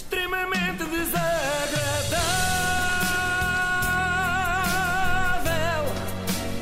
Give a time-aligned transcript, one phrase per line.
[0.00, 1.20] extremamente desagradável.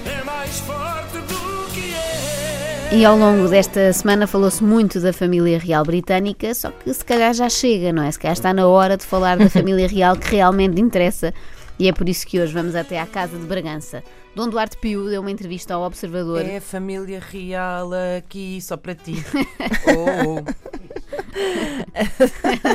[0.05, 2.97] É mais forte do que é.
[2.97, 7.33] E ao longo desta semana falou-se muito da família real britânica, só que se calhar
[7.33, 8.11] já chega, não é?
[8.11, 11.33] Se calhar está na hora de falar da família real que realmente interessa.
[11.79, 14.03] E é por isso que hoje vamos até à Casa de Bragança.
[14.35, 16.45] Dom Duarte Pio deu uma entrevista ao Observador.
[16.45, 19.15] É a família real aqui, só para ti.
[19.87, 20.68] oh, oh.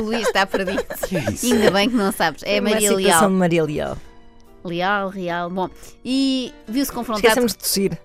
[0.00, 0.84] O Luís está perdido.
[1.08, 1.52] Que é isso?
[1.52, 2.42] Ainda bem que não sabes.
[2.44, 3.28] É a Uma Maria Leal.
[3.28, 3.98] de Maria Leal.
[4.64, 5.50] Leal, real.
[5.50, 5.68] Bom,
[6.04, 7.26] e viu-se confrontado.
[7.26, 7.98] Esquecemos de tossir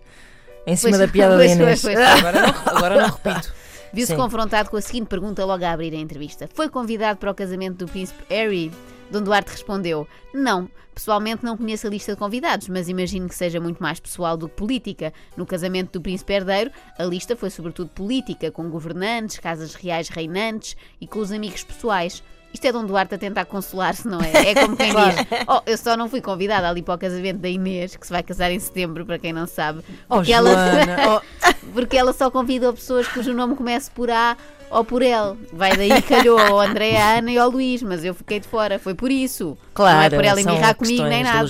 [0.67, 1.81] em cima Pois, da piada pois, da Inês.
[1.81, 2.07] pois, pois.
[2.07, 3.53] Agora, não, agora não repito.
[3.93, 4.17] Viu-se Sim.
[4.17, 7.85] confrontado com a seguinte pergunta logo a abrir a entrevista: Foi convidado para o casamento
[7.85, 8.71] do príncipe Harry?
[9.11, 13.59] Dom Duarte respondeu: Não, pessoalmente não conheço a lista de convidados, mas imagino que seja
[13.59, 15.13] muito mais pessoal do que política.
[15.35, 20.75] No casamento do príncipe herdeiro, a lista foi sobretudo política, com governantes, casas reais reinantes
[20.99, 22.23] e com os amigos pessoais.
[22.51, 24.31] Isto é Dom Duarte a tentar consolar-se, não é?
[24.49, 25.15] É como quem diz:
[25.47, 28.23] Oh, eu só não fui convidada ali para o casamento da Inês, que se vai
[28.23, 29.83] casar em setembro, para quem não sabe.
[30.09, 30.51] Oh, Porque ela-
[31.21, 34.35] oh, porque ela só convidou pessoas cujo nome comece por A
[34.69, 35.37] ou por L.
[35.51, 38.79] Vai daí calhou ao André, à Ana e ao Luís, mas eu fiquei de fora.
[38.79, 39.57] Foi por isso.
[39.73, 41.49] Claro, Não é por ela embirrar comigo nem nada.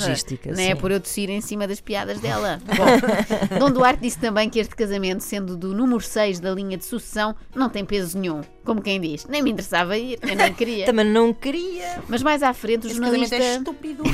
[0.55, 2.59] Nem é por eu tossir em cima das piadas dela.
[3.49, 6.85] Bom, Dom Duarte disse também que este casamento, sendo do número 6 da linha de
[6.85, 8.41] sucessão, não tem peso nenhum.
[8.63, 10.85] Como quem diz, nem me interessava ir, eu nem queria.
[10.85, 11.99] Também não queria.
[12.07, 13.35] Mas mais à frente, o casamento jornalista.
[13.35, 14.03] é estúpido.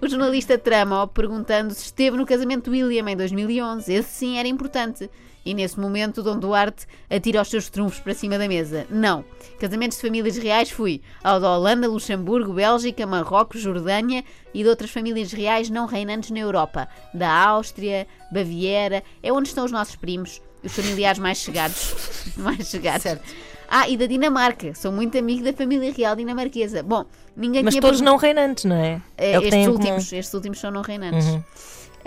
[0.00, 3.92] O jornalista trama-o perguntando se esteve no casamento de William em 2011.
[3.92, 5.08] Esse sim era importante.
[5.46, 8.84] E nesse momento, Dom Duarte atira os seus trunfos para cima da mesa.
[8.90, 9.24] Não.
[9.60, 14.90] Casamentos de famílias reais fui ao da Holanda, Luxemburgo, Bélgica, Marrocos, Jordânia e de outras
[14.90, 16.88] famílias reais não reinantes na Europa.
[17.14, 19.04] Da Áustria, Baviera.
[19.22, 21.94] É onde estão os nossos primos, os familiares mais chegados.
[22.36, 23.04] mais chegados.
[23.04, 23.22] Certo.
[23.68, 24.74] Ah, e da Dinamarca.
[24.74, 26.82] Sou muito amigo da família real dinamarquesa.
[26.82, 27.04] Bom,
[27.36, 29.00] ninguém Mas tinha todos não reinantes, não é?
[29.16, 31.26] que têm estes, últimos, estes últimos são não reinantes.
[31.26, 31.44] Uhum.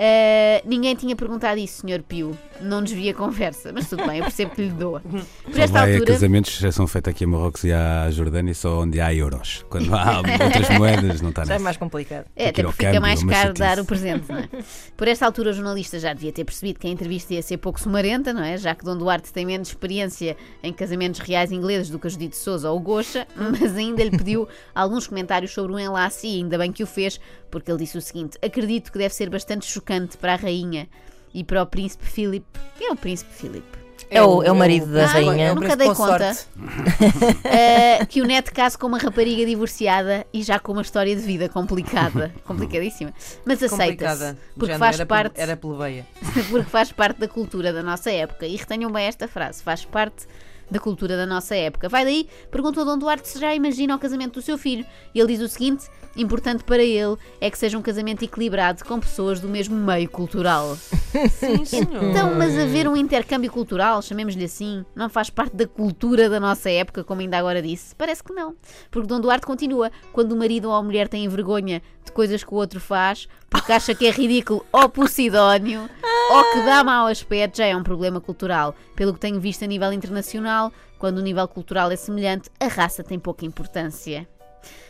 [0.02, 2.01] Eh, ninguém tinha perguntado isso, Sr.
[2.01, 2.38] Pio.
[2.62, 5.01] Não desvia a conversa, mas tudo bem, eu percebo que lhe doa.
[5.44, 6.06] Por Só esta altura.
[6.06, 9.66] casamentos já são feitos aqui a Marrocos e à Jordânia só onde há euros.
[9.69, 12.25] Quando há outras moedas, não está Já é mais complicado.
[12.34, 14.47] É, até porque fica mais caro dar o presente, não é?
[14.96, 17.78] Por esta altura, o jornalista já devia ter percebido que a entrevista ia ser pouco
[17.78, 18.57] sumarenta, não é?
[18.57, 22.38] Já que Dom Duarte tem menos experiência em casamentos reais ingleses do que a Judite
[22.38, 26.57] Souza ou o Gocha, mas ainda lhe pediu alguns comentários sobre o enlace e ainda
[26.57, 30.17] bem que o fez, porque ele disse o seguinte: Acredito que deve ser bastante chocante
[30.17, 30.87] para a rainha
[31.33, 32.45] e para o príncipe Philip.
[32.77, 33.79] Quem é o príncipe Philip?
[34.11, 35.47] É o- é o marido da Ah, rainha.
[35.47, 36.47] É o Nunca dei consorte.
[36.57, 41.21] Uh, que o neto case com uma rapariga divorciada e já com uma história de
[41.21, 43.13] vida complicada, complicadíssima,
[43.45, 46.07] mas aceita-se porque faz era, parte, Era plebeia.
[46.49, 48.47] porque faz parte da cultura da nossa época.
[48.47, 50.25] E retenham bem esta frase: faz parte
[50.69, 51.90] da cultura da nossa época.
[51.90, 54.85] Vai daí, perguntou Dom Duarte se já imagina o casamento do seu filho.
[55.13, 59.00] E ele diz o seguinte: importante para ele é que seja um casamento equilibrado com
[59.00, 60.78] pessoas do mesmo meio cultural.
[61.31, 62.03] Sim, senhor.
[62.03, 66.69] Então, mas haver um intercâmbio cultural, chamemos-lhe assim, não faz parte da cultura da nossa
[66.69, 67.96] época, como ainda agora disse?
[67.96, 68.56] Parece que não.
[68.91, 72.53] Porque Dom Duarte continua: quando o marido ou a mulher tem vergonha de coisas que
[72.53, 75.90] o outro faz, porque acha que é ridículo ou posidónio,
[76.31, 78.75] ou que dá mau aspecto, já é um problema cultural.
[78.96, 80.59] Pelo que tenho visto a nível internacional,
[80.97, 84.28] quando o nível cultural é semelhante, a raça tem pouca importância.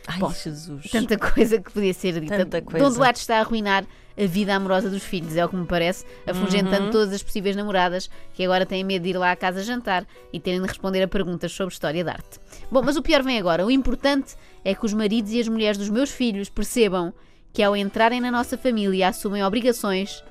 [0.07, 0.89] Ai, Bom, Jesus.
[0.91, 2.37] Tanta coisa que podia ser dita.
[2.37, 2.83] Tanta coisa.
[2.83, 3.85] Dom Duarte está a arruinar
[4.17, 6.91] a vida amorosa dos filhos, é o que me parece, afugentando Uhum.
[6.91, 10.39] todas as possíveis namoradas que agora têm medo de ir lá à casa jantar e
[10.39, 12.39] terem de responder a perguntas sobre história de arte.
[12.71, 13.65] Bom, mas o pior vem agora.
[13.65, 17.13] O importante é que os maridos e as mulheres dos meus filhos percebam
[17.53, 20.23] que ao entrarem na nossa família assumem obrigações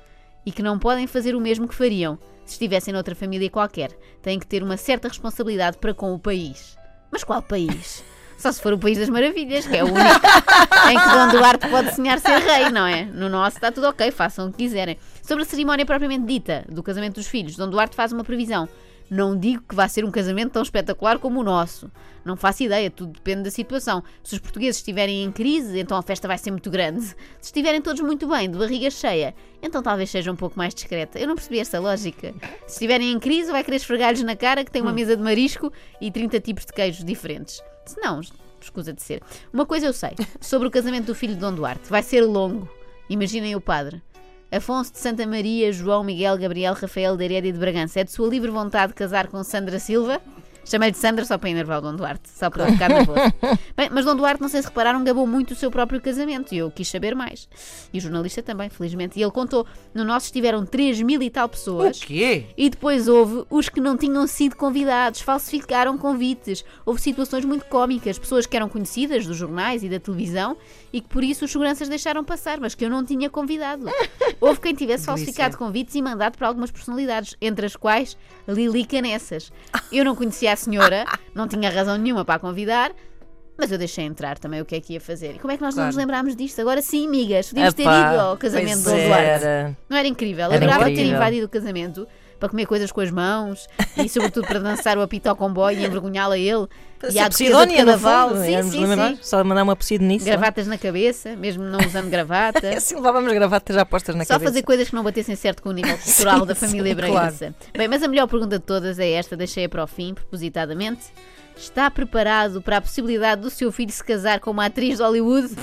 [0.45, 2.19] e que não podem fazer o mesmo que fariam
[2.51, 3.91] se estivessem noutra família qualquer.
[4.21, 6.77] Têm que ter uma certa responsabilidade para com o país.
[7.11, 8.03] Mas qual país?
[8.39, 9.99] Só se for o País das Maravilhas, que é o único
[10.89, 13.03] em que Dom Duarte pode sonhar ser rei, não é?
[13.03, 14.97] No nosso está tudo ok, façam o que quiserem.
[15.21, 18.69] Sobre a cerimónia propriamente dita do casamento dos filhos, Dom Duarte faz uma previsão.
[19.09, 21.91] Não digo que vai ser um casamento tão espetacular como o nosso.
[22.23, 24.03] Não faço ideia, tudo depende da situação.
[24.23, 27.05] Se os portugueses estiverem em crise, então a festa vai ser muito grande.
[27.05, 29.33] Se estiverem todos muito bem, de barriga cheia,
[29.63, 31.17] então talvez seja um pouco mais discreta.
[31.17, 32.33] Eu não percebi esta lógica.
[32.67, 35.71] Se estiverem em crise, vai querer esfregar-lhes na cara que tem uma mesa de marisco
[35.99, 37.63] e 30 tipos de queijos diferentes.
[37.85, 38.21] Se não,
[38.61, 39.23] escusa de ser.
[39.51, 41.89] Uma coisa eu sei, sobre o casamento do filho de Dom Duarte.
[41.89, 42.69] Vai ser longo.
[43.09, 44.03] Imaginem o padre.
[44.51, 47.99] Afonso de Santa Maria, João Miguel, Gabriel, Rafael de Herédia de Bragança.
[47.99, 50.19] É de sua livre vontade casar com Sandra Silva?
[50.65, 53.19] Chamei-lhe Sandra só para enervar o Dom Duarte, só para ficar nervoso.
[53.75, 56.57] Bem, mas Dom Duarte, não sei se repararam, gabou muito o seu próprio casamento e
[56.57, 57.47] eu quis saber mais.
[57.91, 59.19] E o jornalista também, felizmente.
[59.19, 61.99] E ele contou: no nosso estiveram 3 mil e tal O pessoas.
[61.99, 62.45] quê?
[62.57, 66.63] E depois houve os que não tinham sido convidados, falsificaram convites.
[66.85, 70.57] Houve situações muito cómicas, pessoas que eram conhecidas dos jornais e da televisão
[70.91, 73.85] e que por isso os seguranças deixaram passar, mas que eu não tinha convidado.
[74.41, 78.17] Houve quem tivesse falsificado convites e mandado para algumas personalidades, entre as quais
[78.47, 79.51] Lili Canessas.
[79.91, 82.91] Eu não conhecia a senhora, não tinha razão nenhuma para a convidar.
[83.57, 85.35] Mas eu deixei entrar também o que é que ia fazer.
[85.35, 85.87] E como é que nós não Claro.
[85.87, 86.61] nos lembrámos disto?
[86.61, 88.89] Agora sim, amigas, podíamos ter Epá, ido ao casamento do.
[88.89, 89.11] Duarte.
[89.11, 89.77] Era.
[89.89, 90.45] Não era incrível?
[90.45, 92.07] Era Adorava ter invadido o casamento
[92.39, 95.85] para comer coisas com as mãos e, sobretudo, para dançar o apito ao comboio e
[95.85, 96.67] envergonhá-lo a ele.
[96.97, 98.29] Para e de Posidónia, Cadaval.
[98.29, 98.43] fundo.
[98.43, 99.19] Sim, sim, sim.
[99.21, 100.25] Só mandar uma posidonice.
[100.25, 100.37] não é?
[100.37, 102.59] Gravatas na cabeça, mesmo não usando gravata.
[102.69, 104.51] É assim, levávamos gravatas já postas na Só cabeça.
[104.51, 107.53] fazer coisas que não batessem certo com o nível cultural Sim, da família Bragança.
[107.77, 111.03] Bem, mas a melhor pergunta de todas é esta, deixei-a para o fim, propositadamente.
[111.55, 115.55] Está preparado para a possibilidade do seu filho se casar com uma atriz de Hollywood?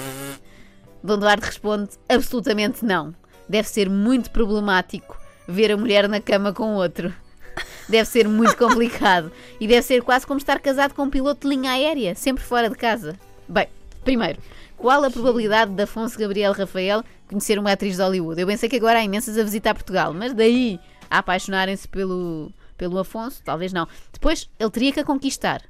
[1.02, 3.14] Dom Duarte responde: absolutamente não.
[3.49, 7.12] Deve ser muito problemático ver a mulher na cama com outro.
[7.88, 9.31] Deve ser muito complicado.
[9.60, 12.69] E deve ser quase como estar casado com um piloto de linha aérea, sempre fora
[12.69, 13.19] de casa.
[13.48, 13.69] Bem,
[14.04, 14.38] primeiro,
[14.76, 18.40] qual a probabilidade de Afonso Gabriel Rafael conhecer uma atriz de Hollywood?
[18.40, 20.78] Eu pensei que agora há imensas a visitar Portugal, mas daí
[21.10, 23.88] a apaixonarem-se pelo, pelo Afonso, talvez não.
[24.12, 25.62] Depois, ele teria que a conquistar.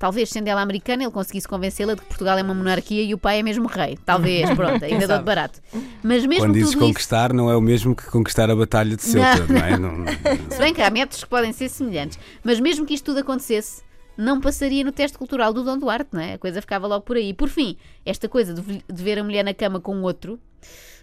[0.00, 3.18] Talvez, sendo ela americana, ele conseguisse convencê-la de que Portugal é uma monarquia e o
[3.18, 3.98] pai é mesmo rei.
[4.02, 5.60] Talvez, pronto, ainda dou de barato.
[6.02, 6.88] Mas mesmo Quando dizes tudo isso.
[6.88, 9.76] conquistar, não é o mesmo que conquistar a Batalha de Ceuta, não, é?
[9.78, 10.06] Não-
[10.50, 12.18] Se bem que há métodos que podem ser semelhantes.
[12.42, 13.82] Mas mesmo que isto tudo acontecesse,
[14.16, 16.32] não passaria no teste cultural do Dom Duarte, não é?
[16.32, 17.34] A coisa ficava logo por aí.
[17.34, 20.40] Por fim, esta coisa de, de ver a mulher na cama com outro,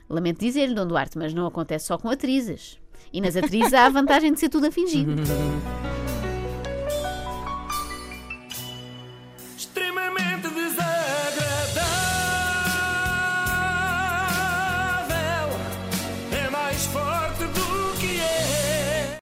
[0.09, 2.79] lamento dizer-lhe, Dom Duarte, mas não acontece só com atrizes.
[3.13, 5.05] E nas atrizes há a vantagem de ser tudo a fingir.